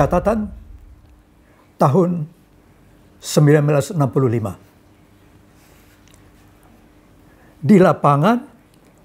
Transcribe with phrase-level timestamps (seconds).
[0.00, 0.48] Catatan
[1.76, 2.24] tahun
[3.20, 4.00] 1965.
[7.60, 8.40] Di lapangan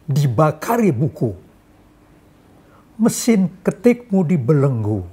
[0.07, 1.35] dibakari buku.
[2.95, 5.03] Mesin ketikmu dibelenggu.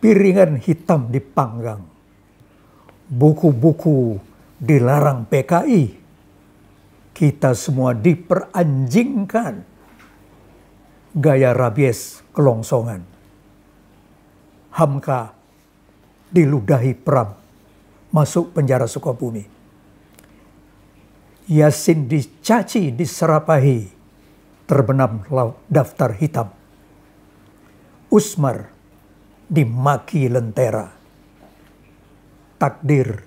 [0.00, 1.84] Piringan hitam dipanggang.
[3.12, 4.16] Buku-buku
[4.56, 6.00] dilarang PKI.
[7.12, 9.68] Kita semua diperanjingkan.
[11.12, 13.11] Gaya rabies kelongsongan.
[14.72, 15.36] Hamka
[16.32, 17.36] diludahi Pram
[18.12, 19.44] masuk penjara Sukabumi.
[21.48, 23.88] Yasin dicaci, diserapahi,
[24.64, 25.26] terbenam
[25.68, 26.48] daftar hitam.
[28.12, 28.68] Usmar
[29.50, 30.88] dimaki lentera.
[32.56, 33.26] Takdir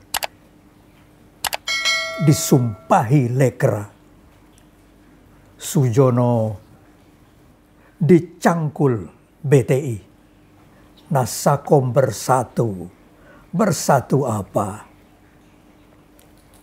[2.24, 3.84] disumpahi lekra.
[5.60, 6.56] Sujono
[8.00, 9.10] dicangkul
[9.44, 10.05] BTI.
[11.06, 12.90] Nasakom bersatu.
[13.54, 14.90] Bersatu apa?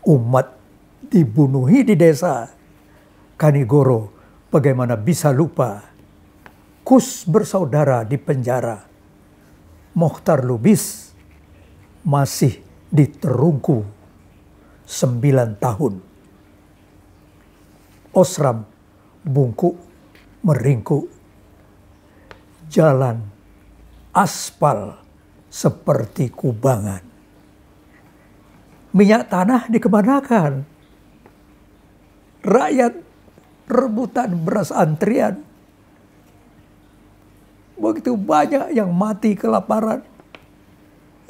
[0.03, 0.59] Umat
[1.07, 2.51] dibunuhi di desa.
[3.39, 4.11] Kanigoro
[4.51, 5.79] bagaimana bisa lupa?
[6.83, 8.83] Kus bersaudara di penjara.
[9.95, 11.15] Mokhtar Lubis
[12.03, 12.59] masih
[12.91, 13.87] diterungku
[14.83, 15.95] sembilan tahun.
[18.13, 18.67] Osram
[19.23, 19.79] bungkuk
[20.43, 21.07] meringkuk.
[22.67, 23.32] Jalan
[24.13, 25.01] aspal
[25.49, 27.01] seperti kubangan.
[28.93, 30.69] Minyak tanah dikemanakan?
[32.45, 32.93] Rakyat
[33.69, 35.41] rebutan beras antrian.
[37.81, 40.05] Begitu banyak yang mati kelaparan.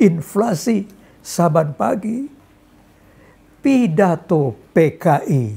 [0.02, 0.90] Inflasi
[1.22, 2.26] saban pagi.
[3.62, 5.54] Pidato PKI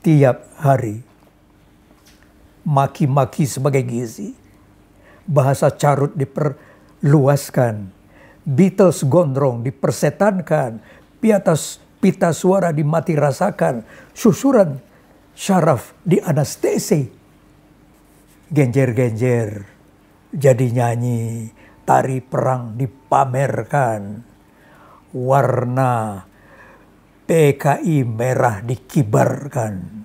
[0.00, 1.04] tiap hari.
[2.64, 4.43] Maki-maki sebagai gizi
[5.24, 7.90] bahasa carut diperluaskan,
[8.44, 10.76] Beatles gondrong dipersetankan,
[11.16, 13.80] piatas pita suara dimati rasakan,
[14.12, 14.76] susuran
[15.32, 17.08] syaraf di anestesi.
[18.52, 19.72] Genjer-genjer.
[20.34, 21.48] Jadi nyanyi,
[21.88, 24.20] tari perang dipamerkan,
[25.16, 26.26] warna
[27.24, 30.04] PKI merah dikibarkan,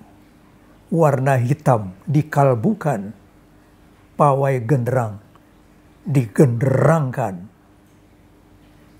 [0.88, 3.12] warna hitam dikalbukan,
[4.20, 5.16] pawai genderang
[6.04, 7.48] digenderangkan.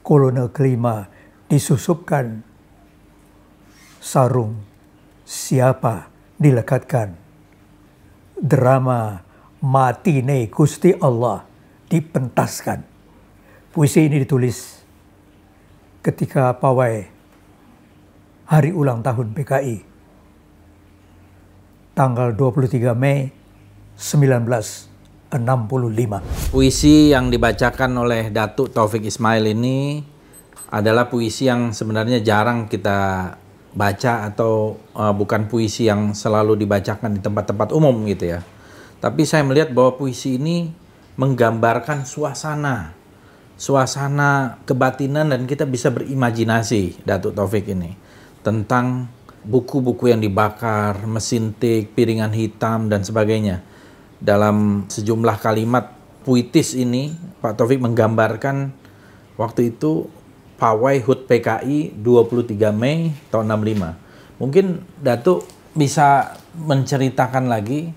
[0.01, 1.13] Kolonel kelima
[1.45, 2.41] disusupkan.
[4.01, 4.57] Sarung
[5.29, 6.09] siapa
[6.41, 7.13] dilekatkan.
[8.41, 9.21] Drama
[9.61, 11.45] mati ne Gusti Allah
[11.93, 12.81] dipentaskan.
[13.77, 14.81] Puisi ini ditulis
[16.01, 17.05] ketika pawai
[18.49, 19.85] hari ulang tahun PKI
[21.93, 23.29] tanggal 23 Mei
[24.01, 24.90] 19
[25.31, 26.51] 65.
[26.51, 30.03] Puisi yang dibacakan oleh Datuk Taufik Ismail ini
[30.71, 33.35] adalah puisi yang sebenarnya jarang kita
[33.71, 38.43] baca atau uh, bukan puisi yang selalu dibacakan di tempat-tempat umum gitu ya.
[38.99, 40.75] Tapi saya melihat bahwa puisi ini
[41.15, 43.01] menggambarkan suasana
[43.61, 47.93] suasana kebatinan dan kita bisa berimajinasi Datuk Taufik ini
[48.41, 49.05] tentang
[49.45, 53.61] buku-buku yang dibakar, mesin tik, piringan hitam dan sebagainya
[54.21, 58.71] dalam sejumlah kalimat puitis ini Pak Taufik menggambarkan
[59.41, 60.07] waktu itu
[60.61, 64.41] pawai HUT PKI 23 Mei tahun 65.
[64.41, 67.97] Mungkin Datuk bisa menceritakan lagi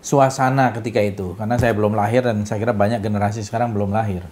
[0.00, 4.24] suasana ketika itu karena saya belum lahir dan saya kira banyak generasi sekarang belum lahir.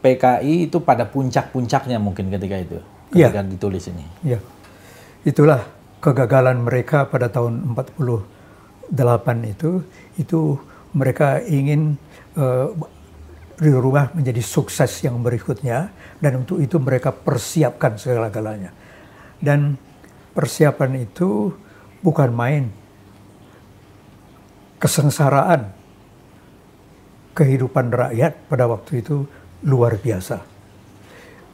[0.00, 2.80] PKI itu pada puncak-puncaknya mungkin ketika itu
[3.12, 3.44] ketika ya.
[3.44, 4.04] ditulis ini.
[4.24, 4.40] Ya.
[5.20, 5.68] Itulah
[6.00, 8.39] kegagalan mereka pada tahun 40
[8.90, 9.86] delapan itu
[10.18, 10.58] itu
[10.90, 11.94] mereka ingin
[12.34, 12.74] uh,
[13.60, 18.74] dirubah menjadi sukses yang berikutnya dan untuk itu mereka persiapkan segala-galanya.
[19.40, 19.78] Dan
[20.34, 21.54] persiapan itu
[22.02, 22.64] bukan main.
[24.80, 25.76] Kesengsaraan
[27.36, 29.28] kehidupan rakyat pada waktu itu
[29.68, 30.40] luar biasa.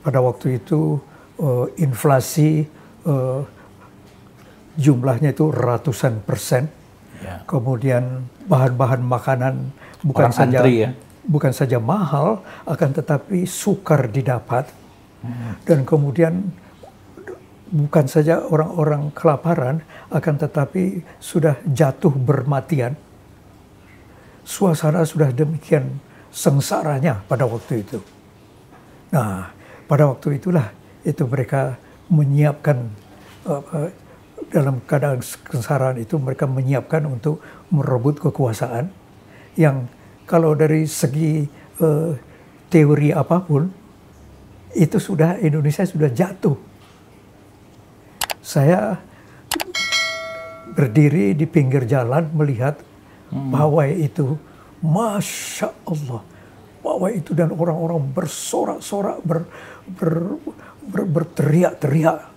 [0.06, 1.02] Pada waktu itu
[1.42, 2.70] uh, inflasi
[3.02, 3.42] uh,
[4.78, 6.70] jumlahnya itu ratusan persen
[7.24, 7.40] Ya.
[7.48, 9.54] Kemudian bahan-bahan makanan
[10.04, 10.90] bukan Orang saja antri, ya?
[11.24, 14.68] bukan saja mahal, akan tetapi sukar didapat.
[15.24, 15.56] Hmm.
[15.64, 16.52] Dan kemudian
[17.72, 19.82] bukan saja orang-orang kelaparan,
[20.12, 22.94] akan tetapi sudah jatuh bermatian.
[24.46, 25.98] Suasana sudah demikian
[26.30, 27.98] sengsaranya pada waktu itu.
[29.10, 29.50] Nah,
[29.90, 30.70] pada waktu itulah
[31.02, 31.74] itu mereka
[32.06, 32.86] menyiapkan
[33.46, 33.90] uh,
[34.50, 38.88] dalam keadaan kesengsaraan itu mereka menyiapkan untuk merebut kekuasaan
[39.58, 39.90] yang
[40.26, 41.46] kalau dari segi
[41.80, 42.12] uh,
[42.70, 43.66] teori apa pun
[44.76, 46.56] itu sudah Indonesia sudah jatuh.
[48.44, 49.00] Saya
[50.76, 52.76] berdiri di pinggir jalan melihat
[53.32, 53.50] hmm.
[53.50, 54.36] pawai itu,
[54.84, 56.20] masya Allah,
[56.84, 59.48] pawai itu dan orang-orang bersorak-sorak, ber,
[59.96, 60.36] ber,
[60.84, 62.35] ber, berteriak-teriak,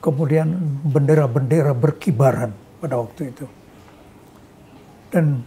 [0.00, 0.48] kemudian
[0.86, 3.46] bendera-bendera berkibaran pada waktu itu.
[5.10, 5.40] Dan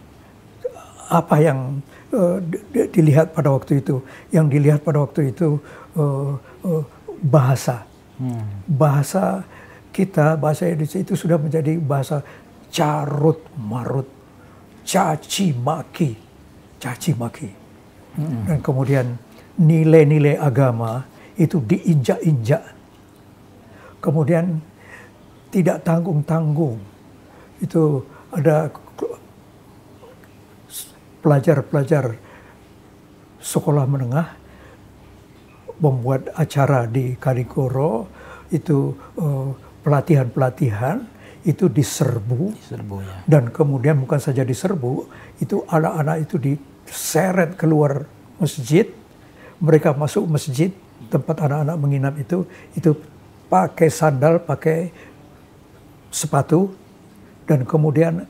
[1.10, 1.82] apa yang
[2.14, 2.38] uh,
[2.72, 3.98] dilihat pada waktu itu,
[4.30, 5.58] yang dilihat pada waktu itu
[5.98, 6.84] uh, uh,
[7.20, 7.82] bahasa,
[8.18, 8.70] hmm.
[8.70, 9.42] bahasa
[9.90, 12.22] kita bahasa Indonesia itu sudah menjadi bahasa
[12.70, 14.06] carut marut,
[14.86, 16.14] caci maki,
[16.78, 17.50] caci maki,
[18.16, 18.46] hmm.
[18.46, 19.06] dan kemudian
[19.58, 21.04] nilai-nilai agama
[21.34, 22.62] itu diinjak-injak,
[24.00, 24.58] kemudian
[25.52, 26.80] tidak tanggung-tanggung.
[27.60, 28.72] Itu ada
[31.20, 32.16] pelajar-pelajar
[33.40, 34.26] sekolah menengah
[35.80, 38.08] membuat acara di Kanigoro
[38.52, 41.00] itu uh, pelatihan-pelatihan
[41.40, 43.24] itu diserbu, diserbu ya.
[43.24, 45.08] dan kemudian bukan saja diserbu,
[45.40, 48.04] itu anak-anak itu diseret keluar
[48.36, 48.84] masjid,
[49.56, 50.68] mereka masuk masjid
[51.08, 52.44] tempat anak-anak menginap itu,
[52.76, 52.92] itu
[53.50, 54.94] pakai sandal, pakai
[56.08, 56.70] sepatu,
[57.44, 58.24] dan kemudian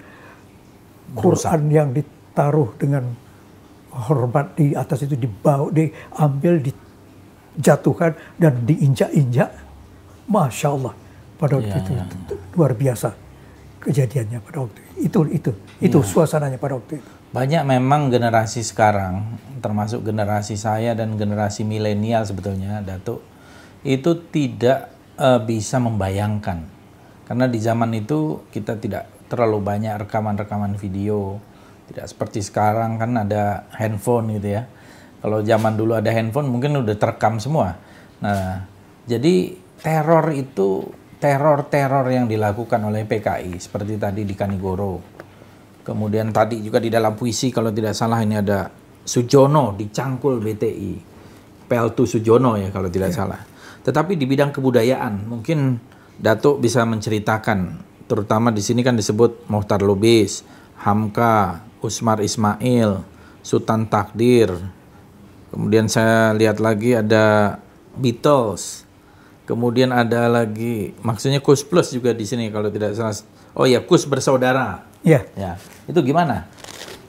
[1.12, 3.04] Quran yang ditaruh dengan
[3.92, 9.50] hormat di atas itu dibawa, diambil, dijatuhkan dan diinjak-injak,
[10.24, 10.94] masya Allah
[11.36, 12.04] pada waktu ya, itu ya.
[12.56, 13.12] luar biasa
[13.84, 14.90] kejadiannya pada waktu itu.
[15.00, 15.50] Itu itu
[15.80, 16.06] itu ya.
[16.06, 17.10] suasananya pada waktu itu.
[17.30, 23.22] Banyak memang generasi sekarang, termasuk generasi saya dan generasi milenial sebetulnya, Datuk,
[23.86, 24.90] itu tidak
[25.20, 26.64] uh, bisa membayangkan.
[27.28, 31.38] Karena di zaman itu kita tidak terlalu banyak rekaman-rekaman video.
[31.86, 34.66] Tidak seperti sekarang kan ada handphone gitu ya.
[35.20, 37.76] Kalau zaman dulu ada handphone mungkin udah terekam semua.
[38.24, 38.66] Nah,
[39.04, 40.88] jadi teror itu
[41.20, 45.20] teror-teror yang dilakukan oleh PKI seperti tadi di Kanigoro.
[45.84, 48.72] Kemudian tadi juga di dalam puisi kalau tidak salah ini ada
[49.04, 50.92] Sujono dicangkul BTI.
[51.68, 53.16] Peltu Sujono ya kalau tidak ya.
[53.24, 53.40] salah.
[53.86, 55.80] Tetapi di bidang kebudayaan mungkin
[56.20, 60.44] Datuk bisa menceritakan terutama di sini kan disebut Mohtar Lubis,
[60.84, 63.00] Hamka, Usmar Ismail,
[63.40, 64.52] Sultan Takdir.
[65.48, 67.56] Kemudian saya lihat lagi ada
[67.96, 68.84] Beatles,
[69.50, 73.18] Kemudian ada lagi, maksudnya Kus Plus juga di sini kalau tidak salah.
[73.58, 74.86] Oh ya, Kus bersaudara.
[75.02, 75.26] Iya.
[75.34, 75.58] Ya.
[75.90, 76.46] Itu gimana,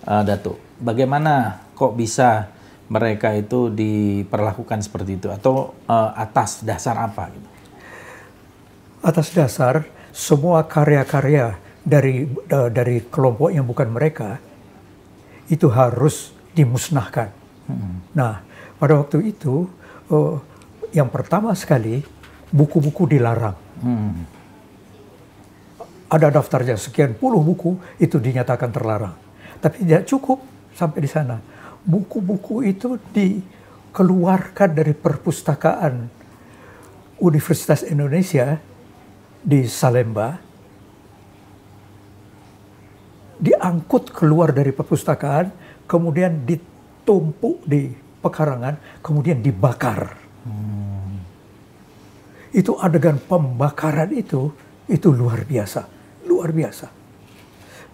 [0.10, 0.58] uh, Datuk?
[0.82, 2.50] Bagaimana kok bisa
[2.92, 7.50] mereka itu diperlakukan seperti itu atau uh, atas dasar apa gitu?
[9.00, 11.56] Atas dasar semua karya-karya
[11.88, 14.44] dari uh, dari kelompok yang bukan mereka
[15.48, 17.32] itu harus dimusnahkan.
[17.72, 18.04] Hmm.
[18.12, 18.44] Nah,
[18.76, 19.72] pada waktu itu
[20.12, 20.36] uh,
[20.92, 22.04] yang pertama sekali
[22.52, 23.56] buku-buku dilarang.
[23.80, 24.28] Hmm.
[26.12, 29.16] Ada daftarnya sekian puluh buku itu dinyatakan terlarang.
[29.64, 30.44] Tapi tidak cukup
[30.76, 31.40] sampai di sana.
[31.82, 36.10] Buku-buku itu dikeluarkan dari perpustakaan
[37.22, 38.58] Universitas Indonesia
[39.42, 40.38] di Salemba,
[43.42, 45.50] diangkut keluar dari perpustakaan,
[45.90, 50.18] kemudian ditumpuk di pekarangan, kemudian dibakar.
[50.46, 50.92] Hmm
[52.52, 54.52] itu adegan pembakaran itu
[54.92, 55.88] itu luar biasa,
[56.28, 56.88] luar biasa.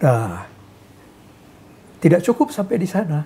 [0.01, 0.41] Nah,
[2.01, 3.21] tidak cukup sampai di sana.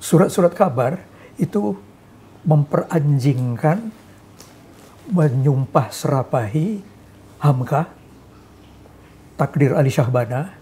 [0.00, 1.00] Surat-surat kabar
[1.40, 1.76] itu
[2.46, 3.90] memperanjingkan,
[5.10, 6.80] menyumpah serapahi
[7.42, 7.90] Hamka,
[9.36, 10.54] Takdir Ali Syahbana,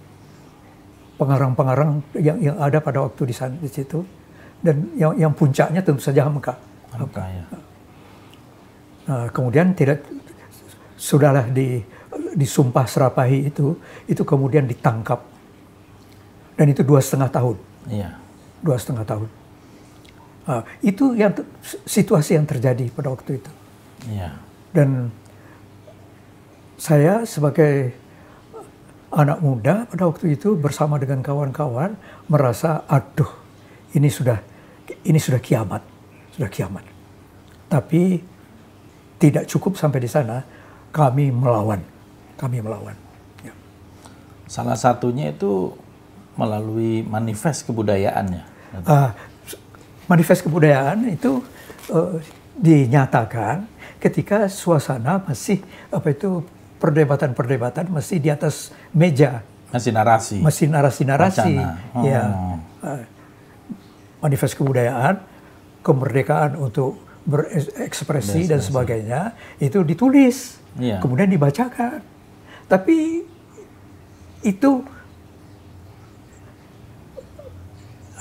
[1.20, 4.02] pengarang-pengarang yang yang ada pada waktu di sana di situ,
[4.64, 6.56] dan yang yang puncaknya tentu saja Hamka.
[6.94, 7.44] Hamka ya.
[9.04, 10.00] Nah, kemudian tidak
[10.96, 11.84] sudahlah di
[12.34, 13.76] disumpah serapahi itu
[14.08, 15.22] itu kemudian ditangkap
[16.56, 17.56] dan itu dua setengah tahun
[17.90, 18.16] iya.
[18.60, 19.30] Dua setengah tahun
[20.46, 21.32] nah, itu yang
[21.88, 23.50] situasi yang terjadi pada waktu itu
[24.10, 24.36] iya.
[24.70, 25.10] dan
[26.78, 27.94] saya sebagai
[29.14, 31.94] anak muda pada waktu itu bersama dengan kawan-kawan
[32.26, 33.30] merasa aduh
[33.94, 34.42] ini sudah
[35.06, 35.82] ini sudah kiamat
[36.34, 36.94] sudah kiamat
[37.70, 38.22] tapi
[39.18, 40.44] tidak cukup sampai di sana,
[40.92, 41.80] kami melawan.
[42.38, 42.94] Kami melawan.
[43.40, 43.54] Ya.
[44.50, 45.74] Salah satunya itu
[46.34, 48.42] melalui manifest kebudayaannya.
[48.84, 49.10] Uh,
[50.10, 51.40] manifest kebudayaan itu
[51.94, 52.18] uh,
[52.58, 53.66] dinyatakan
[54.02, 56.44] ketika suasana masih apa itu
[56.82, 59.40] perdebatan-perdebatan masih di atas meja
[59.74, 60.38] Masih narasi.
[60.38, 61.58] Masih narasi-narasi.
[62.06, 62.30] Ya.
[62.30, 62.54] Oh.
[62.86, 63.02] Eh,
[64.22, 65.18] Manifest kebudayaan,
[65.82, 71.02] kemerdekaan untuk berekspresi dan sebagainya itu ditulis, Iya.
[71.02, 72.06] kemudian dibacakan.
[72.70, 73.26] Tapi
[74.46, 74.70] itu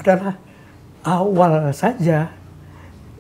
[0.04, 0.36] adalah
[1.08, 2.30] awal saja.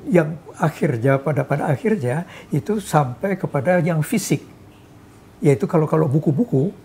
[0.04, 4.44] Yang akhirnya pada pada akhirnya itu sampai kepada yang fisik.
[5.40, 6.76] Yaitu kalau kalau buku-buku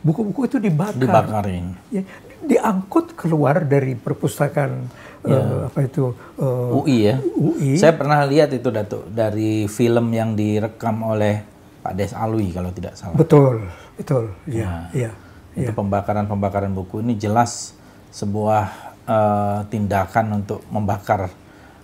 [0.00, 0.96] buku-buku itu dibakar.
[0.96, 1.76] Dibakarin.
[1.92, 2.02] ya,
[2.40, 4.88] diangkut keluar dari perpustakaan
[5.28, 7.16] eh, apa itu eh, UI ya.
[7.20, 11.44] UI Saya pernah lihat itu Datuk dari film yang direkam oleh
[11.80, 13.16] Pak Des Alwi kalau tidak salah.
[13.16, 14.32] betul betul.
[14.48, 15.12] Ya ya
[15.52, 17.76] Itu pembakaran-pembakaran buku ini jelas
[18.10, 21.26] sebuah eh, tindakan untuk membakar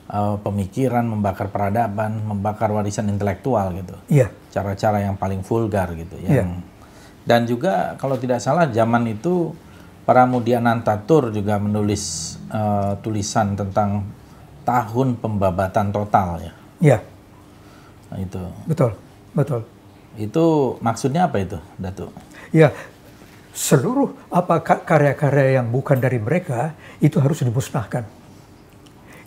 [0.06, 3.98] eh, pemikiran, membakar peradaban, membakar warisan intelektual gitu.
[4.06, 6.46] ya Cara-cara yang paling vulgar gitu Iya.
[6.46, 6.62] yang
[7.26, 9.50] dan juga kalau tidak salah zaman itu
[10.06, 14.06] para Mudianantatur juga menulis eh, tulisan tentang
[14.62, 16.52] tahun pembabatan total ya.
[16.80, 16.98] ya
[18.06, 18.38] Nah, itu.
[18.70, 18.94] betul
[19.34, 19.60] betul
[20.16, 22.08] Itu maksudnya apa itu, Datuk?
[22.48, 22.70] ya
[23.56, 28.04] seluruh apa ka- karya-karya yang bukan dari mereka itu harus dimusnahkan.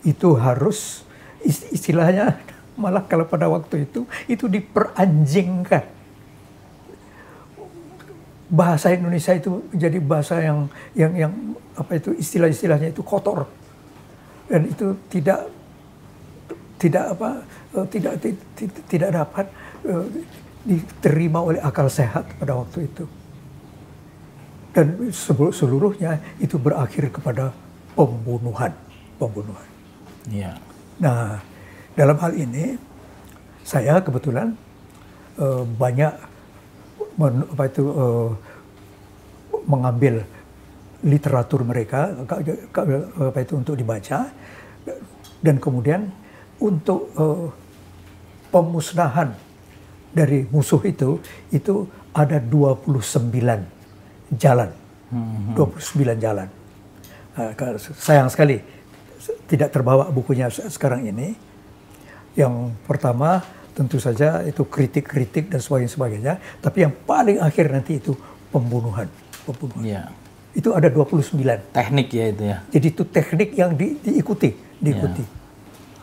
[0.06, 1.02] Itu harus
[1.42, 2.38] is- istilahnya
[2.82, 5.98] malah kalau pada waktu itu itu diperanjingkan.
[8.50, 11.34] Bahasa Indonesia itu menjadi bahasa yang yang yang
[11.74, 13.50] apa itu istilah-istilahnya itu kotor.
[14.46, 15.50] Dan itu tidak
[16.78, 17.30] tidak apa
[17.82, 19.46] eh, tidak ti- ti- tidak dapat
[19.90, 20.06] eh,
[20.66, 23.19] diterima oleh akal sehat pada waktu itu
[24.70, 25.10] dan
[25.52, 27.50] seluruhnya itu berakhir kepada
[27.98, 28.72] pembunuhan
[29.18, 29.66] pembunuhan
[30.30, 30.54] Iya.
[31.02, 31.42] Nah,
[31.98, 32.78] dalam hal ini
[33.66, 34.54] saya kebetulan
[35.42, 36.14] eh, banyak
[37.18, 38.30] men- apa itu eh,
[39.66, 40.22] mengambil
[41.02, 42.86] literatur mereka ka- ka-
[43.32, 44.30] apa itu untuk dibaca
[45.42, 46.12] dan kemudian
[46.62, 47.48] untuk eh,
[48.52, 49.34] pemusnahan
[50.14, 51.18] dari musuh itu
[51.50, 53.79] itu ada 29
[54.32, 54.70] jalan.
[55.10, 55.58] 29
[56.18, 56.48] jalan.
[57.34, 58.62] Nah, ka- sayang sekali
[59.46, 61.34] tidak terbawa bukunya se- sekarang ini.
[62.38, 63.42] Yang pertama
[63.74, 66.34] tentu saja itu kritik-kritik dan sebagainya, sebagainya.
[66.60, 68.14] Tapi yang paling akhir nanti itu
[68.48, 69.10] pembunuhan.
[69.40, 69.82] pembunuhan.
[69.82, 70.04] Iya.
[70.52, 71.74] Itu ada 29.
[71.74, 72.58] Teknik ya itu ya.
[72.70, 75.24] Jadi itu teknik yang di- diikuti, diikuti.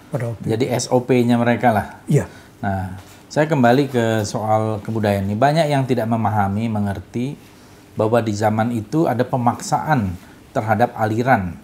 [0.06, 1.86] Pada waktu Jadi SOP-nya mereka lah.
[2.06, 2.96] Iya, Nah,
[3.28, 5.36] saya kembali ke soal kebudayaan ini.
[5.36, 7.36] Banyak yang tidak memahami, mengerti
[7.96, 10.14] bahwa di zaman itu ada pemaksaan
[10.52, 11.56] terhadap aliran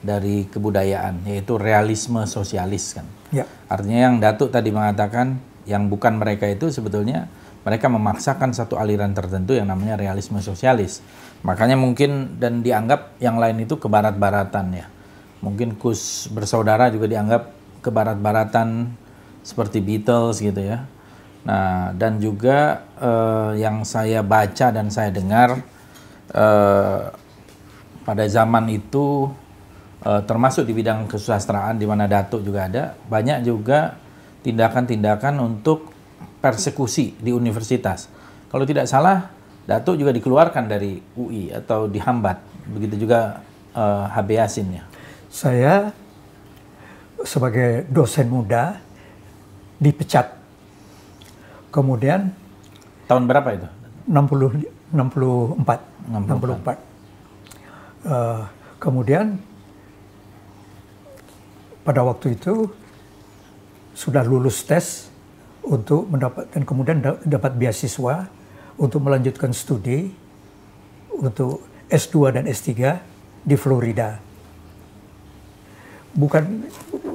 [0.00, 3.04] dari kebudayaan, yaitu realisme sosialis kan.
[3.28, 5.36] ya, Artinya yang Datuk tadi mengatakan
[5.68, 7.28] yang bukan mereka itu sebetulnya
[7.60, 11.04] mereka memaksakan satu aliran tertentu yang namanya realisme sosialis.
[11.44, 14.86] Makanya mungkin dan dianggap yang lain itu kebarat-baratan ya.
[15.44, 17.52] Mungkin Kus bersaudara juga dianggap
[17.84, 18.96] kebarat-baratan
[19.44, 20.88] seperti Beatles gitu ya.
[21.44, 25.60] Nah, dan juga eh, yang saya baca dan saya dengar
[26.30, 27.00] eh,
[28.06, 29.30] pada zaman itu
[30.02, 33.98] eh, termasuk di bidang kesusastraan di mana Datuk juga ada, banyak juga
[34.40, 35.92] tindakan-tindakan untuk
[36.40, 38.08] persekusi di universitas.
[38.48, 39.30] Kalau tidak salah,
[39.68, 42.40] Datuk juga dikeluarkan dari UI atau dihambat.
[42.72, 43.44] Begitu juga
[43.76, 44.84] eh, HB Yasin ya.
[45.30, 45.74] saya
[47.22, 48.82] sebagai dosen muda
[49.78, 50.34] dipecat.
[51.70, 52.34] Kemudian
[53.10, 53.66] Tahun berapa itu?
[54.06, 56.78] 60 64 64.
[58.00, 58.42] Eh,
[58.82, 59.38] kemudian
[61.86, 62.68] pada waktu itu
[63.94, 65.12] sudah lulus tes
[65.60, 68.26] untuk mendapatkan kemudian da- dapat beasiswa
[68.80, 70.08] untuk melanjutkan studi
[71.12, 71.60] untuk
[71.92, 72.72] S2 dan S3
[73.44, 74.16] di Florida.
[76.10, 76.66] Bukan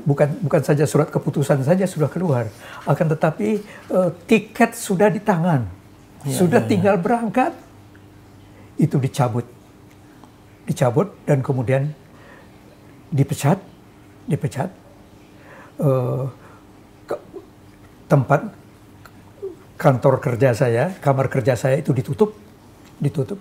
[0.06, 2.48] bukan bukan saja surat keputusan saja sudah keluar,
[2.86, 3.60] akan tetapi
[3.92, 5.66] eh, tiket sudah di tangan.
[6.26, 7.54] sudah tinggal berangkat
[8.76, 9.46] itu dicabut.
[10.66, 11.94] Dicabut dan kemudian
[13.14, 13.60] dipecat,
[14.26, 14.70] dipecat.
[17.06, 17.24] Ke-
[18.08, 18.42] tempat
[19.76, 22.34] kantor kerja saya, kamar kerja saya itu ditutup,
[22.98, 23.40] ditutup.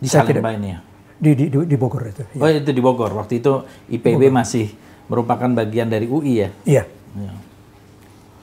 [0.00, 0.80] Di Salemba ini ya.
[1.14, 2.24] Di, di, di, di Bogor itu.
[2.40, 3.12] Oh itu di Bogor.
[3.14, 4.72] Waktu itu IPB masih
[5.06, 6.48] merupakan bagian dari UI ya.
[6.64, 6.84] Iya.
[7.14, 7.32] Ya.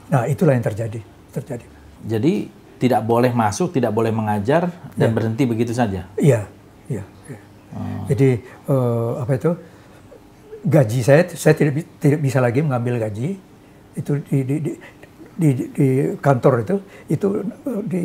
[0.08, 1.00] Nah itulah yang terjadi,
[1.34, 1.66] terjadi.
[2.06, 2.48] Jadi
[2.82, 4.66] tidak boleh masuk, tidak boleh mengajar
[4.98, 6.10] dan berhenti begitu saja.
[6.18, 6.50] Iya,
[6.90, 7.06] iya.
[7.30, 7.40] iya.
[8.10, 9.54] Jadi eh, apa itu
[10.66, 13.38] gaji saya, saya tidak tidak bisa lagi mengambil gaji
[13.94, 14.72] itu di di di,
[15.38, 18.02] di, di kantor itu itu eh, di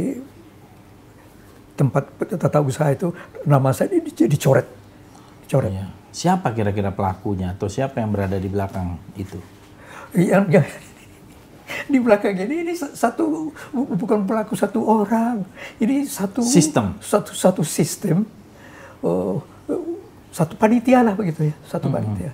[1.73, 2.03] tempat
[2.37, 3.09] tata usaha itu
[3.49, 4.69] nama saya di- di- dicoret,
[5.45, 5.73] dicoret.
[5.73, 5.85] Iya.
[6.13, 9.37] Siapa kira-kira pelakunya atau siapa yang berada di belakang itu?
[10.17, 10.65] Yang, yang
[11.91, 15.43] di belakang ini ini satu bukan pelaku satu orang,
[15.79, 16.95] ini satu Sistem.
[17.03, 18.23] satu satu sistem,
[19.03, 19.35] eh,
[20.31, 22.31] satu panitia lah begitu ya, satu panitia.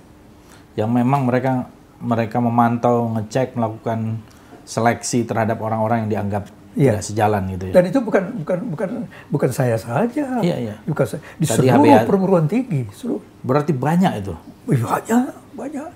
[0.74, 4.18] Yang memang mereka mereka memantau, ngecek, melakukan
[4.64, 6.98] seleksi terhadap orang-orang yang dianggap Iya.
[6.98, 7.74] tidak sejalan gitu ya.
[7.78, 8.90] Dan itu bukan bukan bukan
[9.30, 10.42] bukan saya saja.
[10.42, 10.74] Iya, iya.
[10.82, 11.22] Bukan saya.
[11.38, 14.34] Di Tadi seluruh HBA perguruan tinggi, seluruh Berarti banyak itu.
[14.66, 15.90] Banyak banyak.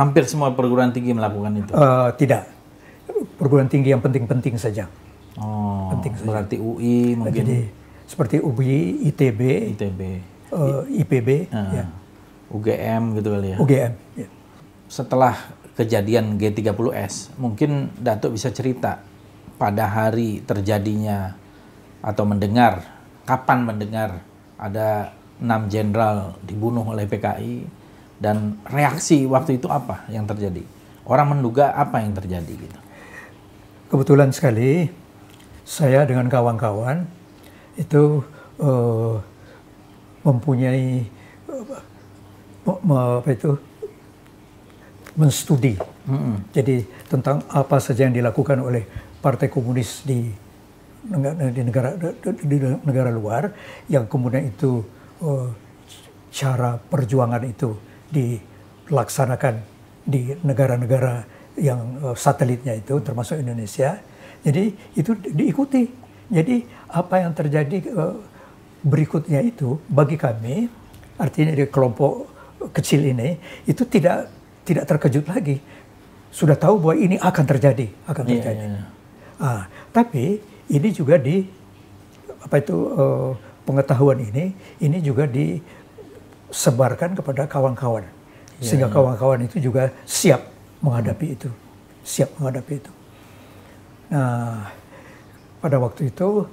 [0.00, 1.72] Hampir semua perguruan tinggi melakukan itu.
[1.76, 2.48] Eh, tidak
[3.36, 4.88] perguruan tinggi yang penting-penting saja.
[5.36, 6.26] Oh, penting saja.
[6.26, 7.58] berarti UI mungkin Jadi
[8.08, 9.40] seperti UBI, ITB,
[9.76, 10.00] ITB,
[10.50, 11.84] eh, IPB, ah, ya,
[12.50, 13.56] UGM gitu kali ya.
[13.62, 13.92] UGM.
[14.18, 14.28] ya.
[14.90, 15.34] Setelah
[15.78, 18.98] kejadian G30S, mungkin Datuk bisa cerita
[19.54, 21.38] pada hari terjadinya
[22.02, 22.82] atau mendengar,
[23.22, 24.10] kapan mendengar
[24.58, 27.79] ada enam jenderal dibunuh oleh PKI
[28.20, 30.60] dan reaksi waktu itu apa yang terjadi?
[31.08, 32.78] Orang menduga apa yang terjadi gitu.
[33.90, 34.92] Kebetulan sekali
[35.64, 37.08] saya dengan kawan-kawan
[37.80, 38.22] itu
[38.60, 39.14] eh,
[40.20, 41.08] mempunyai
[42.68, 43.56] me- me- apa itu
[45.16, 45.74] menstudi.
[46.54, 48.86] Jadi tentang apa saja yang dilakukan oleh
[49.20, 50.26] Partai Komunis di
[51.08, 51.88] negara di negara
[52.22, 53.50] di negara luar
[53.88, 54.84] yang kemudian itu
[55.24, 55.48] eh,
[56.30, 59.54] cara perjuangan itu dilaksanakan
[60.04, 61.24] di negara-negara
[61.58, 63.98] yang eh, satelitnya itu termasuk Indonesia.
[64.40, 64.64] Jadi
[64.96, 65.84] itu di- diikuti.
[66.30, 68.14] Jadi apa yang terjadi eh,
[68.80, 70.66] berikutnya itu bagi kami
[71.20, 72.12] artinya di kelompok
[72.72, 74.28] kecil ini itu tidak
[74.64, 75.60] tidak terkejut lagi.
[76.30, 78.62] Sudah tahu bahwa ini akan terjadi, akan Iya, terjadi.
[78.62, 78.82] iya, iya.
[79.40, 80.38] Ah, tapi
[80.70, 81.42] ini juga di
[82.40, 83.30] apa itu eh,
[83.66, 85.28] pengetahuan ini ini juga
[86.50, 88.04] disebarkan kepada kawan-kawan.
[88.60, 90.44] Sehingga kawan-kawan itu juga siap
[90.84, 91.48] menghadapi itu.
[92.04, 92.92] Siap menghadapi itu.
[94.12, 94.68] Nah
[95.60, 96.44] pada waktu itu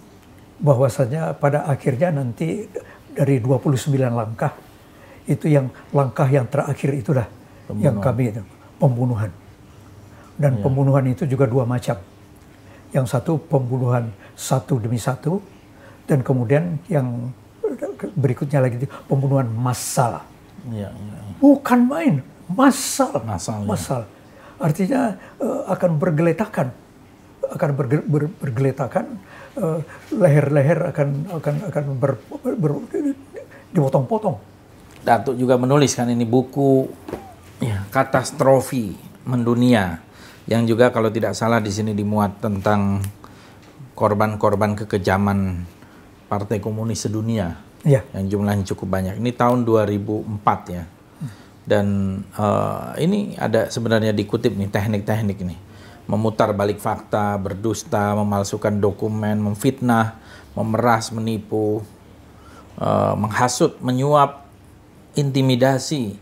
[0.59, 2.67] bahwasanya pada akhirnya nanti
[3.15, 4.53] dari 29 langkah
[5.27, 7.27] itu yang langkah yang terakhir itulah
[7.81, 8.43] yang kami itu
[8.79, 9.31] pembunuhan.
[10.37, 11.97] Dan pembunuhan itu juga dua macam.
[12.93, 15.41] Yang satu pembunuhan satu demi satu
[16.07, 17.33] dan kemudian yang
[18.13, 20.21] berikutnya lagi pembunuhan massal.
[20.67, 21.17] Iya, iya.
[21.39, 22.15] bukan main
[22.51, 23.23] massal.
[23.23, 23.67] Massal, ya.
[23.67, 24.01] massal.
[24.57, 25.01] Artinya
[25.41, 26.67] eh, akan bergeletakan
[27.47, 29.05] akan berge- ber- bergeletakan
[29.55, 29.79] eh,
[30.11, 31.07] leher-leher akan
[31.39, 33.17] akan akan ber- ber- ber-
[33.71, 34.37] dipotong-potong.
[35.05, 36.89] Datuk juga menuliskan ini buku
[37.63, 40.03] ya, katastrofi mendunia.
[40.47, 43.03] Yang juga kalau tidak salah di sini dimuat tentang
[43.99, 45.67] korban-korban kekejaman
[46.27, 49.19] Partai Komunis sedunia ya yang jumlahnya cukup banyak.
[49.19, 50.83] Ini tahun 2004 ya.
[51.67, 51.87] Dan
[52.31, 55.57] eh, ini ada sebenarnya dikutip nih teknik-teknik ini.
[56.07, 60.15] Memutar balik fakta, berdusta, memalsukan dokumen, memfitnah,
[60.55, 61.83] memeras, menipu,
[62.79, 64.47] eh, menghasut, menyuap,
[65.19, 66.15] intimidasi,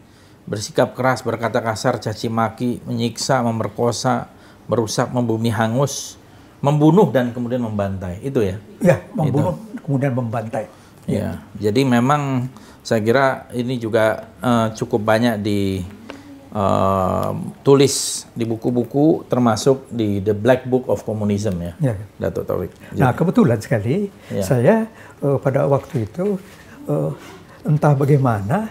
[0.49, 4.33] bersikap keras, berkata kasar, caci maki, menyiksa, memerkosa,
[4.65, 6.17] merusak, membumi hangus,
[6.57, 8.17] membunuh dan kemudian membantai.
[8.25, 8.57] Itu ya.
[8.81, 10.65] ya membunuh kemudian membantai
[11.05, 12.49] Ya, jadi memang
[12.81, 15.37] saya kira ini juga eh, cukup banyak
[16.55, 17.95] ditulis
[18.31, 21.93] di buku-buku termasuk di The Black Book of Communism ya, Ya.
[22.17, 22.71] Datuk Taufik.
[22.95, 24.41] Nah kebetulan sekali Ya.
[24.41, 24.75] saya
[25.19, 26.39] eh, pada waktu itu
[26.87, 27.11] eh,
[27.65, 28.69] entah bagaimana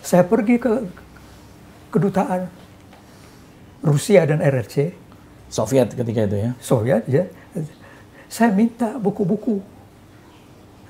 [0.00, 0.72] saya pergi ke
[1.90, 2.48] kedutaan
[3.84, 4.92] Rusia dan RRC
[5.48, 6.50] Soviet ketika itu ya.
[6.58, 7.24] Soviet ya
[8.28, 9.60] saya minta buku-buku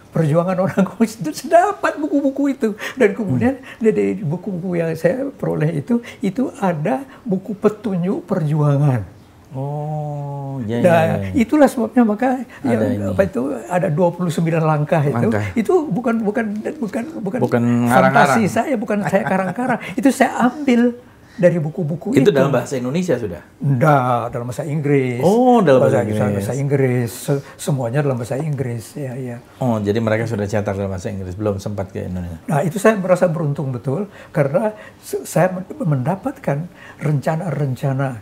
[0.09, 5.79] perjuangan orang komunis itu saya dapat buku-buku itu dan kemudian dari buku-buku yang saya peroleh
[5.79, 9.19] itu itu ada buku petunjuk perjuangan
[9.49, 11.33] Oh, ya, ya, Nah, ya.
[11.33, 13.01] itulah sebabnya maka yang ini.
[13.01, 14.29] apa itu ada 29
[14.61, 15.17] langkah itu.
[15.25, 15.41] Langkah.
[15.57, 19.81] Itu bukan bukan bukan bukan, Bukan fantasi saya, bukan saya karang-karang.
[19.97, 20.93] itu saya ambil
[21.39, 22.27] dari buku-buku itu.
[22.27, 23.41] Itu dalam bahasa Indonesia sudah.
[23.63, 25.23] Enggak, dalam bahasa Inggris.
[25.23, 26.35] Oh, dalam bahasa bahasa, Inggris.
[26.35, 27.11] bahasa Inggris.
[27.15, 28.85] Se- semuanya dalam bahasa Inggris.
[28.99, 29.37] Ya, ya.
[29.63, 32.43] Oh, jadi mereka sudah cetak dalam bahasa Inggris, belum sempat ke Indonesia.
[32.45, 36.67] Nah, itu saya merasa beruntung betul karena saya men- mendapatkan
[36.99, 38.19] rencana-rencana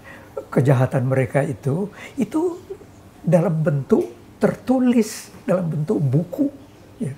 [0.53, 2.61] kejahatan mereka itu itu
[3.25, 6.47] dalam bentuk tertulis dalam bentuk buku.
[7.01, 7.13] Ya.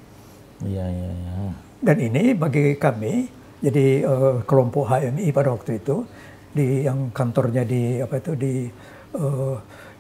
[0.63, 1.33] Iya, iya, iya.
[1.79, 6.07] Dan ini bagi kami, jadi eh, kelompok HMI pada waktu itu
[6.55, 8.55] di yang kantornya di apa itu di
[9.15, 9.57] eh,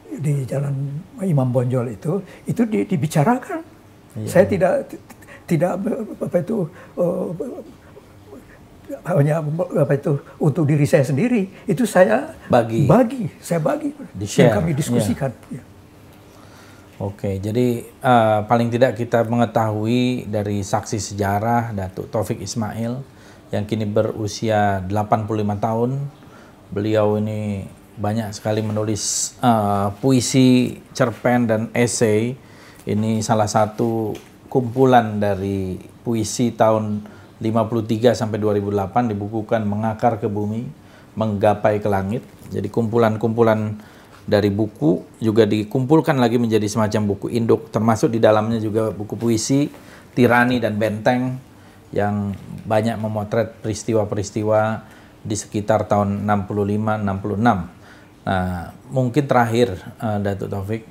[0.08, 0.74] di Jalan
[1.22, 3.78] Imam Bonjol itu itu di- dibicarakan
[4.18, 4.28] Iya.
[4.28, 4.72] Saya tidak
[5.48, 5.70] tidak
[6.20, 6.56] apa itu
[6.98, 7.28] uh,
[9.04, 9.40] hanya
[9.84, 14.52] apa itu untuk diri saya sendiri itu saya bagi bagi saya bagi di share.
[14.52, 15.32] kami diskusikan.
[15.52, 15.64] Yeah.
[16.98, 22.98] Oke, jadi uh, paling tidak kita mengetahui dari saksi sejarah Datuk Taufik Ismail
[23.48, 25.90] yang kini berusia 85 tahun.
[26.68, 27.64] Beliau ini
[27.96, 32.36] banyak sekali menulis uh, puisi, cerpen dan esai.
[32.88, 34.16] Ini salah satu
[34.48, 37.04] kumpulan dari puisi tahun
[37.40, 40.64] 53 sampai 2008 dibukukan Mengakar ke Bumi,
[41.16, 42.24] Menggapai ke Langit.
[42.48, 43.76] Jadi kumpulan-kumpulan
[44.28, 49.72] dari buku juga dikumpulkan lagi menjadi semacam buku induk termasuk di dalamnya juga buku puisi
[50.12, 51.47] Tirani dan Benteng
[51.92, 52.36] yang
[52.68, 54.84] banyak memotret peristiwa-peristiwa
[55.24, 58.28] di sekitar tahun 65-66.
[58.28, 60.84] Nah, mungkin terakhir uh, Datuk Taufik,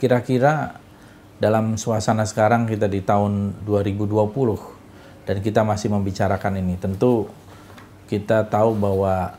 [0.00, 0.80] kira-kira
[1.38, 7.28] dalam suasana sekarang kita di tahun 2020 dan kita masih membicarakan ini, tentu
[8.08, 9.36] kita tahu bahwa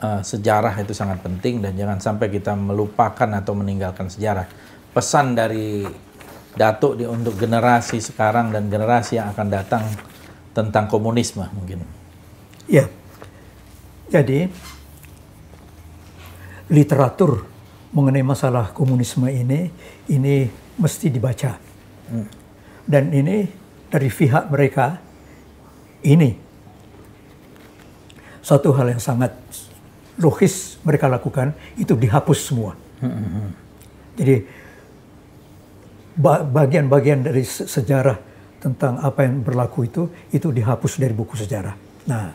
[0.00, 4.48] uh, sejarah itu sangat penting dan jangan sampai kita melupakan atau meninggalkan sejarah.
[4.96, 5.84] Pesan dari
[6.58, 9.84] Datuk di, untuk generasi sekarang dan generasi yang akan datang
[10.52, 11.84] tentang komunisme mungkin.
[12.68, 12.88] Ya,
[14.12, 14.52] jadi
[16.68, 17.48] literatur
[17.92, 19.72] mengenai masalah komunisme ini
[20.12, 21.56] ini mesti dibaca.
[22.12, 22.28] Hmm.
[22.88, 23.48] Dan ini
[23.88, 25.00] dari pihak mereka
[26.04, 26.36] ini
[28.44, 29.32] satu hal yang sangat
[30.16, 32.72] logis mereka lakukan itu dihapus semua.
[34.18, 34.42] Jadi
[36.52, 38.27] bagian-bagian dari sejarah
[38.58, 40.02] tentang apa yang berlaku itu
[40.34, 41.74] itu dihapus dari buku sejarah.
[42.10, 42.34] Nah,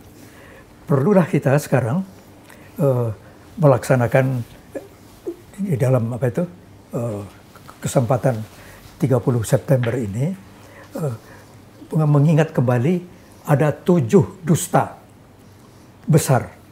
[0.87, 2.03] perlulah kita sekarang
[2.79, 3.09] uh,
[3.59, 4.43] melaksanakan
[5.59, 6.43] di dalam apa itu
[6.95, 7.21] uh,
[7.83, 8.39] kesempatan
[8.97, 10.31] 30 September ini
[10.95, 11.15] uh,
[11.93, 13.03] mengingat kembali
[13.43, 14.95] ada tujuh dusta
[16.07, 16.63] besar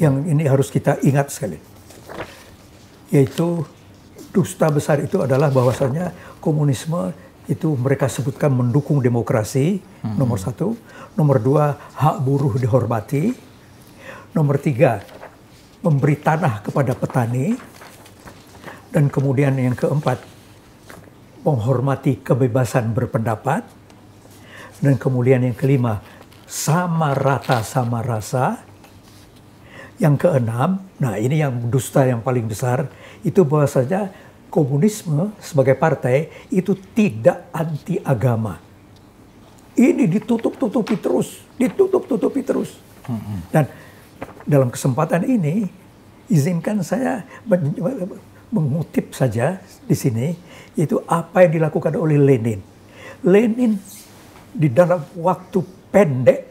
[0.00, 1.60] yang ini harus kita ingat sekali.
[3.12, 3.62] Yaitu
[4.32, 7.14] dusta besar itu adalah bahwasanya komunisme
[7.44, 10.16] itu mereka sebutkan mendukung demokrasi, hmm.
[10.16, 10.72] nomor satu.
[11.14, 13.36] Nomor dua, hak buruh dihormati.
[14.32, 15.04] Nomor tiga,
[15.84, 17.54] memberi tanah kepada petani.
[18.88, 20.24] Dan kemudian yang keempat,
[21.44, 23.62] menghormati kebebasan berpendapat.
[24.80, 26.00] Dan kemudian yang kelima,
[26.48, 28.64] sama rata sama rasa.
[30.00, 32.90] Yang keenam, nah ini yang dusta yang paling besar,
[33.22, 34.10] itu bahwasanya
[34.54, 38.62] komunisme sebagai partai itu tidak anti agama.
[39.74, 42.78] Ini ditutup-tutupi terus, ditutup-tutupi terus.
[43.50, 43.66] Dan
[44.46, 45.66] dalam kesempatan ini,
[46.30, 47.26] izinkan saya
[48.54, 49.58] mengutip saja
[49.90, 50.38] di sini,
[50.78, 52.62] itu apa yang dilakukan oleh Lenin.
[53.26, 53.74] Lenin
[54.54, 55.58] di dalam waktu
[55.90, 56.46] pendek,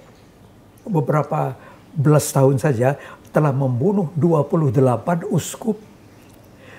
[0.83, 1.55] beberapa
[1.95, 2.99] belas tahun saja,
[3.31, 5.79] telah membunuh 28 uskup,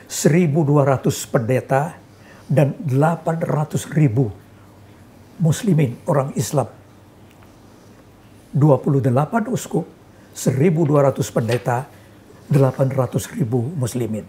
[0.08, 1.98] 1.200 pendeta,
[2.44, 4.28] dan 800 ribu
[5.40, 6.68] muslimin, orang Islam.
[8.54, 9.88] 28 uskup,
[10.36, 11.88] 1.200 pendeta,
[12.52, 14.22] 800 ribu muslimin.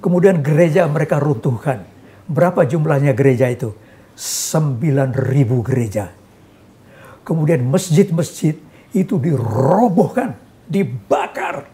[0.00, 1.84] Kemudian gereja mereka runtuhkan.
[2.24, 3.76] Berapa jumlahnya gereja itu?
[4.16, 6.10] 9 ribu gereja.
[7.22, 8.58] Kemudian masjid-masjid
[8.90, 10.34] itu dirobohkan
[10.66, 11.68] dibakar.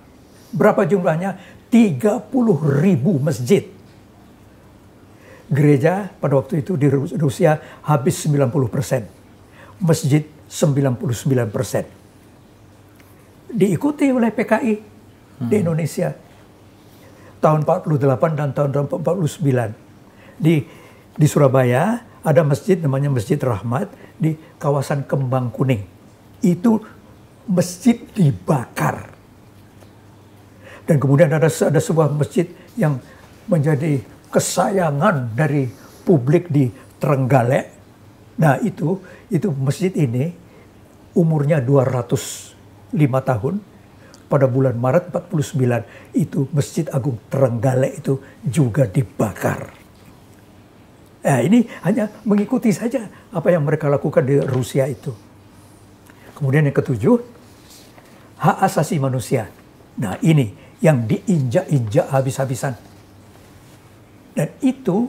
[0.53, 1.39] Berapa jumlahnya?
[1.77, 2.33] 30
[2.81, 3.69] ribu masjid.
[5.53, 9.05] Gereja pada waktu itu di Rusia habis 90 persen.
[9.77, 11.85] Masjid 99 persen.
[13.53, 15.49] Diikuti oleh PKI hmm.
[15.53, 16.17] di Indonesia.
[17.45, 20.41] Tahun 48 dan tahun 49.
[20.41, 20.65] Di,
[21.13, 25.85] di Surabaya ada masjid namanya Masjid Rahmat di kawasan Kembang Kuning.
[26.41, 26.81] Itu
[27.45, 29.16] masjid dibakar.
[30.87, 32.47] Dan kemudian ada ada sebuah masjid
[32.79, 33.03] yang
[33.51, 33.99] menjadi
[34.31, 35.67] kesayangan dari
[36.07, 37.67] publik di Trenggalek.
[38.39, 40.31] Nah, itu itu masjid ini
[41.19, 43.55] umurnya 205 tahun.
[44.27, 49.71] Pada bulan Maret 49 itu Masjid Agung Trenggalek itu juga dibakar.
[51.23, 55.15] Nah, ini hanya mengikuti saja apa yang mereka lakukan di Rusia itu.
[56.35, 57.23] Kemudian yang ketujuh,
[58.43, 59.47] hak asasi manusia.
[59.97, 62.75] Nah ini yang diinjak-injak habis-habisan.
[64.37, 65.09] Dan itu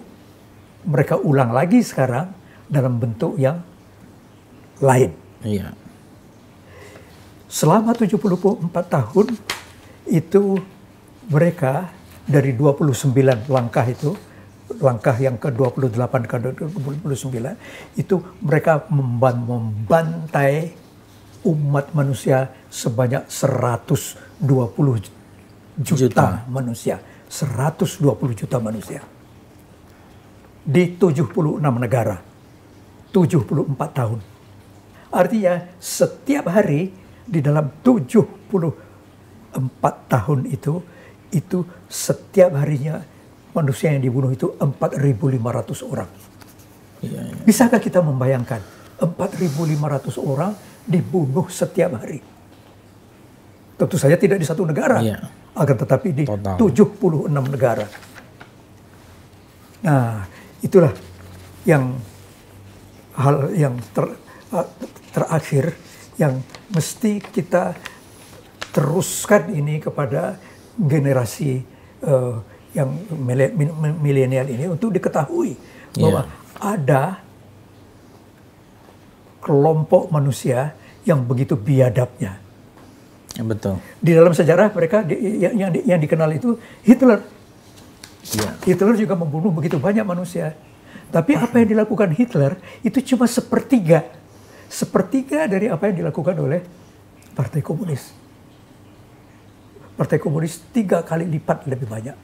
[0.88, 2.32] mereka ulang lagi sekarang
[2.71, 3.60] dalam bentuk yang
[4.80, 5.12] lain.
[5.43, 5.75] Iya.
[7.47, 9.27] Selama 74 tahun
[10.08, 10.60] itu
[11.27, 11.91] mereka
[12.27, 13.12] dari 29
[13.47, 14.15] langkah itu
[14.84, 17.39] langkah yang ke-28 ke-29
[17.95, 20.75] itu mereka membantai
[21.47, 25.16] umat manusia sebanyak 120
[25.82, 26.46] juta, juta.
[26.50, 27.00] manusia.
[27.28, 29.04] 120 juta manusia.
[30.63, 32.18] Di 76 negara.
[33.12, 34.20] 74 tahun.
[35.12, 36.92] Artinya setiap hari
[37.28, 40.84] di dalam 74 tahun itu
[41.32, 43.04] itu setiap harinya
[43.52, 46.10] manusia yang dibunuh itu 4.500 orang.
[47.04, 47.44] Ya, ya.
[47.44, 48.62] Bisakah kita membayangkan
[49.02, 50.56] 4.500 orang
[50.88, 52.24] dibunuh setiap hari?
[53.78, 55.22] Tentu saja tidak di satu negara, ya.
[55.58, 56.56] Akan tetapi di Total.
[56.56, 57.86] 76 negara.
[59.84, 60.26] Nah,
[60.62, 60.93] itulah
[61.65, 61.98] yang
[63.17, 64.06] hal yang ter,
[65.12, 65.74] terakhir
[66.17, 67.74] yang mesti kita
[68.74, 70.38] teruskan ini kepada
[70.78, 71.65] generasi
[72.06, 72.38] uh,
[72.78, 72.89] yang
[73.98, 75.58] milenial ini untuk diketahui
[75.98, 76.02] yeah.
[76.06, 76.22] bahwa
[76.62, 77.04] ada
[79.41, 82.38] kelompok manusia yang begitu biadabnya.
[83.38, 83.78] Betul.
[84.02, 87.21] Di dalam sejarah mereka di, yang, yang, yang dikenal itu Hitler.
[88.34, 88.54] Yeah.
[88.65, 90.58] Hitler juga membunuh begitu banyak manusia.
[91.08, 94.04] Tapi apa yang dilakukan Hitler itu cuma sepertiga.
[94.67, 96.60] Sepertiga dari apa yang dilakukan oleh
[97.32, 98.12] Partai Komunis.
[99.95, 102.17] Partai Komunis tiga kali lipat lebih banyak.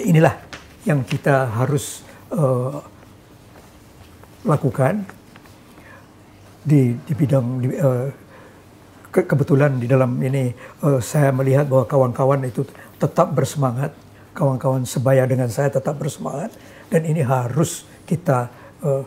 [0.00, 0.40] Inilah
[0.88, 2.00] yang kita harus
[2.32, 2.80] uh,
[4.48, 5.04] lakukan
[6.64, 8.08] di, di bidang di, uh,
[9.12, 12.64] ke, kebetulan di dalam ini uh, saya melihat bahwa kawan-kawan itu
[12.96, 13.92] tetap bersemangat,
[14.32, 16.48] kawan-kawan sebaya dengan saya tetap bersemangat
[16.88, 18.48] dan ini harus kita
[18.80, 19.04] uh,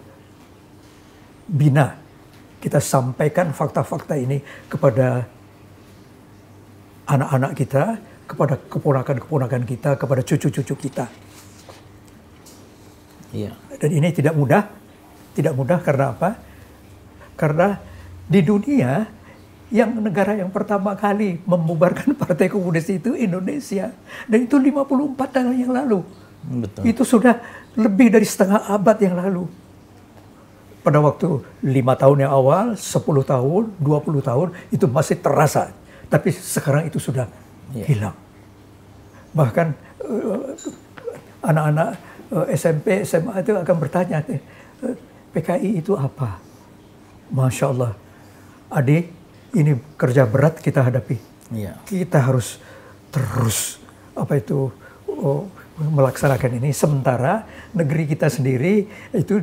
[1.50, 1.98] bina,
[2.62, 4.38] kita sampaikan fakta-fakta ini
[4.70, 5.26] kepada
[7.10, 7.98] anak-anak kita,
[8.30, 11.06] kepada keponakan-keponakan kita, kepada cucu-cucu kita.
[13.34, 13.52] Iya.
[13.82, 14.70] Dan ini tidak mudah,
[15.34, 16.30] tidak mudah karena apa?
[17.36, 17.78] Karena
[18.26, 19.15] di dunia
[19.74, 23.94] yang negara yang pertama kali membubarkan Partai Komunis itu Indonesia.
[24.30, 26.06] Dan itu 54 tahun yang lalu.
[26.46, 26.82] Betul.
[26.86, 27.42] Itu sudah
[27.74, 29.50] lebih dari setengah abad yang lalu.
[30.86, 35.74] Pada waktu lima tahun yang awal, 10 tahun, 20 tahun, itu masih terasa
[36.10, 37.26] tapi sekarang itu sudah
[37.74, 37.88] yeah.
[37.90, 38.18] hilang.
[39.36, 39.68] Bahkan
[40.06, 40.54] uh,
[41.44, 41.90] anak-anak
[42.32, 44.32] uh, SMP, SMA itu akan bertanya, uh,
[44.86, 44.96] eh,
[45.36, 46.40] PKI itu apa?
[47.34, 47.92] Masya Allah,
[48.70, 49.10] adik,
[49.56, 51.18] ini kerja berat kita hadapi.
[51.50, 51.80] Yeah.
[51.88, 52.60] Kita harus
[53.10, 53.80] terus
[54.12, 54.70] apa itu
[55.08, 55.48] oh,
[55.80, 56.76] melaksanakan ini.
[56.76, 59.40] Sementara negeri kita sendiri itu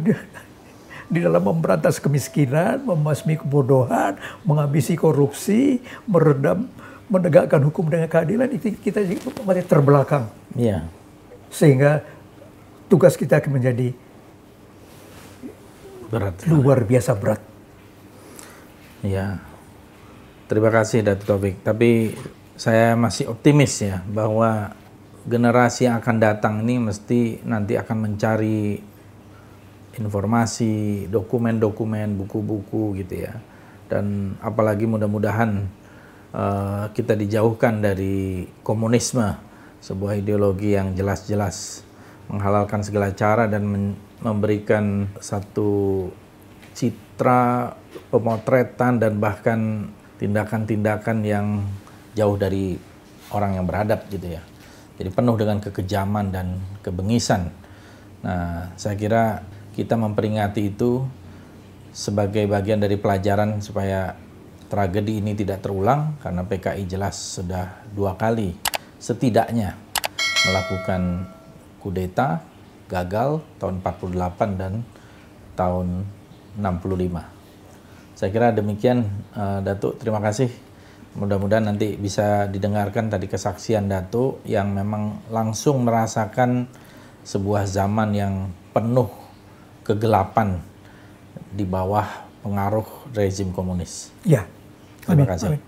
[1.12, 6.68] di dalam memberantas kemiskinan, memasmi kebodohan, menghabisi korupsi, meredam,
[7.12, 9.04] menegakkan hukum dengan keadilan itu kita
[9.44, 10.28] masih terbelakang.
[10.56, 10.88] Iya.
[11.52, 12.00] Sehingga
[12.88, 13.92] tugas kita akan menjadi
[16.08, 17.40] berat, luar biasa berat.
[19.04, 19.51] Iya.
[20.52, 21.64] Terima kasih Datuk Taufik.
[21.64, 22.12] Tapi
[22.60, 24.76] saya masih optimis ya bahwa
[25.24, 28.76] generasi yang akan datang ini mesti nanti akan mencari
[29.96, 33.40] informasi, dokumen-dokumen, buku-buku gitu ya.
[33.88, 35.72] Dan apalagi mudah-mudahan
[36.36, 39.32] uh, kita dijauhkan dari komunisme,
[39.80, 41.80] sebuah ideologi yang jelas-jelas
[42.28, 46.12] menghalalkan segala cara dan memberikan satu
[46.76, 47.72] citra
[48.12, 49.88] pemotretan dan bahkan
[50.22, 51.66] tindakan-tindakan yang
[52.14, 52.78] jauh dari
[53.34, 54.42] orang yang beradab gitu ya.
[54.94, 57.50] Jadi penuh dengan kekejaman dan kebengisan.
[58.22, 59.42] Nah, saya kira
[59.74, 61.02] kita memperingati itu
[61.90, 64.14] sebagai bagian dari pelajaran supaya
[64.70, 68.54] tragedi ini tidak terulang karena PKI jelas sudah dua kali
[69.02, 69.74] setidaknya
[70.46, 71.26] melakukan
[71.82, 72.40] kudeta
[72.86, 74.86] gagal tahun 48 dan
[75.58, 76.06] tahun
[76.56, 77.41] 65.
[78.22, 79.02] Saya kira demikian
[79.34, 80.46] uh, Datuk, terima kasih.
[81.18, 86.70] Mudah-mudahan nanti bisa didengarkan tadi kesaksian Datuk yang memang langsung merasakan
[87.26, 89.10] sebuah zaman yang penuh
[89.82, 90.62] kegelapan
[91.50, 92.06] di bawah
[92.46, 94.14] pengaruh rezim komunis.
[94.22, 94.46] Ya.
[95.02, 95.30] Terima Amin.
[95.34, 95.48] kasih.
[95.58, 95.62] Amin.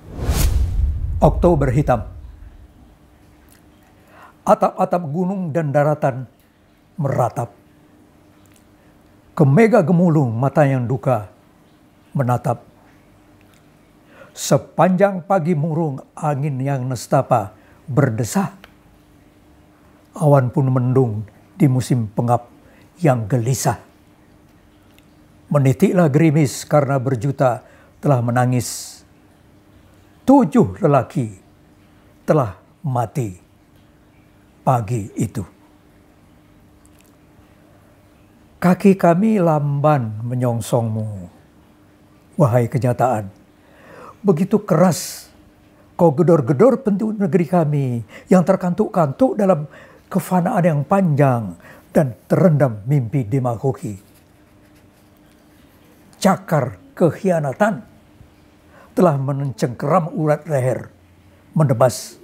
[1.18, 2.06] Oktober hitam.
[4.46, 6.30] Atap-atap gunung dan daratan
[7.02, 7.50] meratap.
[9.34, 11.33] Kemega gemulung mata yang duka
[12.14, 12.62] menatap.
[14.34, 17.54] Sepanjang pagi murung angin yang nestapa
[17.86, 18.50] berdesah.
[20.18, 22.50] Awan pun mendung di musim pengap
[22.98, 23.94] yang gelisah
[25.54, 27.62] Menitiklah gerimis karena berjuta
[28.02, 29.00] telah menangis.
[30.26, 31.30] Tujuh lelaki
[32.26, 33.38] telah mati
[34.66, 35.46] pagi itu.
[38.58, 41.30] Kaki kami lamban menyongsongmu,
[42.34, 43.30] wahai kenyataan.
[44.24, 45.30] Begitu keras
[45.94, 47.86] kau gedor-gedor pintu negeri kami
[48.26, 49.70] yang terkantuk-kantuk dalam
[50.10, 51.54] kefanaan yang panjang
[51.94, 53.94] dan terendam mimpi demagogi.
[56.18, 57.84] Cakar kekhianatan
[58.96, 60.88] telah mencengkeram urat leher,
[61.52, 62.16] menebas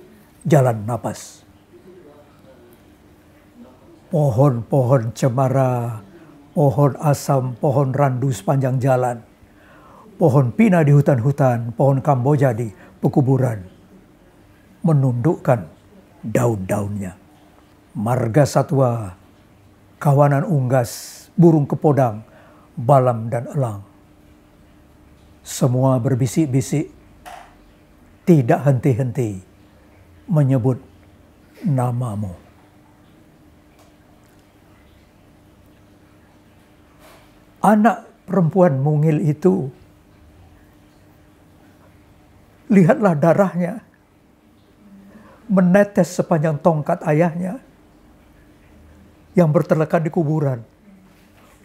[0.43, 1.45] jalan napas.
[4.11, 6.03] Pohon-pohon cemara
[6.51, 9.23] pohon asam, pohon randu sepanjang jalan,
[10.21, 12.69] pohon pina di hutan-hutan, pohon kamboja di
[13.01, 13.65] pekuburan,
[14.85, 15.65] menundukkan
[16.21, 17.17] daun-daunnya.
[17.97, 19.17] Marga satwa,
[19.97, 22.21] kawanan unggas, burung kepodang,
[22.77, 23.81] balam dan elang.
[25.41, 26.93] Semua berbisik-bisik,
[28.29, 29.41] tidak henti-henti
[30.29, 30.77] menyebut
[31.65, 32.51] namamu.
[37.61, 39.69] anak perempuan mungil itu,
[42.71, 43.83] lihatlah darahnya
[45.51, 47.59] menetes sepanjang tongkat ayahnya
[49.35, 50.63] yang berterlekat di kuburan.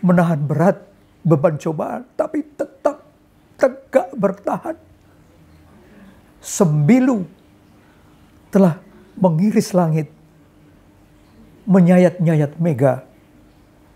[0.01, 0.81] Menahan berat
[1.21, 3.05] beban cobaan, tapi tetap
[3.57, 4.77] tegak bertahan.
[6.41, 7.25] Sembilu
[8.53, 8.77] telah
[9.17, 10.09] mengiris langit,
[11.65, 13.05] menyayat-nyayat mega,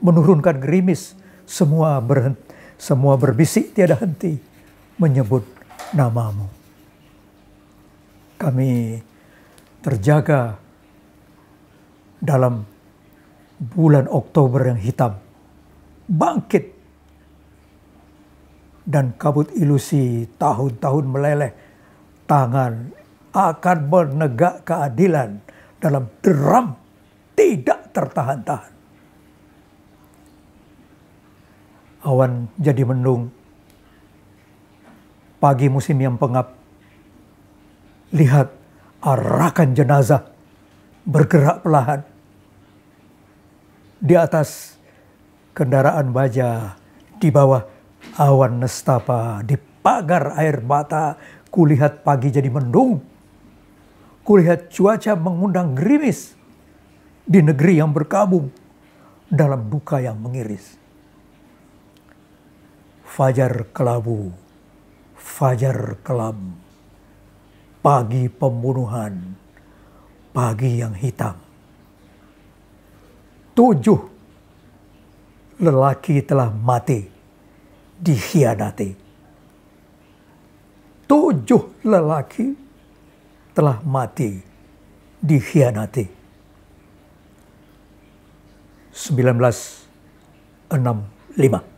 [0.02, 1.14] menurunkan gerimis
[1.46, 2.42] semua berhenti,
[2.78, 4.42] semua berbisik tiada henti
[4.98, 5.46] menyebut
[5.94, 6.59] namamu.
[8.40, 8.96] Kami
[9.84, 10.56] terjaga
[12.24, 12.64] dalam
[13.60, 15.20] bulan Oktober yang hitam.
[16.08, 16.66] Bangkit
[18.88, 21.54] dan kabut ilusi tahun-tahun meleleh
[22.26, 22.96] tangan
[23.36, 25.38] akan menegak keadilan
[25.78, 26.74] dalam deram
[27.38, 28.80] tidak tertahan-tahan.
[32.04, 33.32] awan jadi mendung.
[35.40, 36.52] Pagi musim yang pengap,
[38.16, 38.54] lihat
[39.04, 40.26] arakan jenazah
[41.06, 42.02] bergerak perlahan.
[44.00, 44.80] Di atas
[45.52, 46.80] kendaraan baja,
[47.20, 47.64] di bawah
[48.16, 51.20] awan nestapa, di pagar air mata,
[51.52, 53.04] kulihat pagi jadi mendung.
[54.24, 56.38] Kulihat cuaca mengundang gerimis
[57.26, 58.54] di negeri yang berkabung
[59.28, 60.80] dalam duka yang mengiris
[63.10, 64.30] fajar kelabu,
[65.18, 66.56] fajar kelam,
[67.80, 69.36] pagi pembunuhan,
[70.36, 71.36] pagi yang hitam.
[73.56, 74.00] Tujuh
[75.60, 77.04] lelaki telah mati
[78.00, 78.96] dikhianati.
[81.10, 82.56] Tujuh lelaki
[83.52, 84.40] telah mati
[85.20, 86.20] dikhianati.
[89.00, 91.69] 1965